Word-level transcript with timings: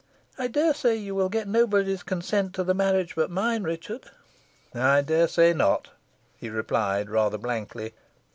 I 0.35 0.47
dare 0.47 0.73
say 0.73 0.95
you 0.95 1.13
will 1.13 1.29
get 1.29 1.47
nobody's 1.47 2.01
consent 2.01 2.55
to 2.55 2.63
the 2.63 2.73
marriage 2.73 3.13
but 3.15 3.29
mine, 3.29 3.61
Richard." 3.61 4.09
"I 4.73 5.01
dare 5.01 5.27
say 5.27 5.53
not," 5.53 5.89
he 6.37 6.49
replied, 6.49 7.07
rather 7.07 7.37
blankly. 7.37 7.93